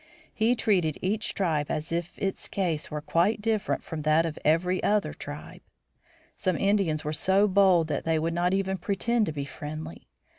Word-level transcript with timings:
He 0.33 0.55
treated 0.55 0.97
each 1.03 1.35
tribe 1.35 1.69
as 1.69 1.91
if 1.91 2.17
its 2.17 2.47
case 2.47 2.89
were 2.89 3.01
quite 3.01 3.39
different 3.39 3.83
from 3.83 4.01
that 4.01 4.25
of 4.25 4.39
every 4.43 4.81
other 4.81 5.13
tribe. 5.13 5.61
Some 6.35 6.57
Indians 6.57 7.03
were 7.03 7.13
so 7.13 7.47
bold 7.47 7.87
that 7.89 8.03
they 8.03 8.17
would 8.17 8.33
not 8.33 8.51
even 8.51 8.79
pretend 8.79 9.27
to 9.27 9.31
be 9.31 9.45
friendly. 9.45 10.07